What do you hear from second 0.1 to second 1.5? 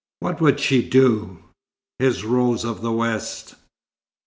What would she do